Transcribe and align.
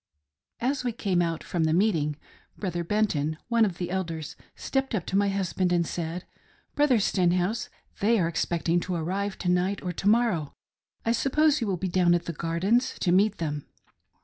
As 0.59 0.83
we 0.83 0.93
came 0.93 1.21
out 1.21 1.43
from 1.43 1.65
the 1.65 1.75
meeting, 1.75 2.15
Brother 2.57 2.83
Benton, 2.83 3.37
one 3.49 3.65
of 3.65 3.77
the 3.77 3.91
Elders, 3.91 4.35
stepped 4.55 4.95
up 4.95 5.05
to 5.05 5.15
my 5.15 5.29
husband 5.29 5.71
and 5.71 5.85
said:" 5.85 6.25
Brother 6.75 6.99
Stenhouse, 6.99 7.69
they 7.99 8.17
are 8.19 8.27
expected 8.27 8.81
to 8.81 8.95
arrive 8.95 9.37
to 9.37 9.47
night 9.49 9.79
or 9.83 9.91
to 9.91 10.09
morrow; 10.09 10.55
I 11.05 11.11
suppose 11.11 11.61
you 11.61 11.67
will 11.67 11.77
be 11.77 11.87
down 11.87 12.15
at 12.15 12.25
the" 12.25 12.33
Gardens" 12.43 12.95
to 13.01 13.11
meet 13.11 13.37
them." 13.37 13.67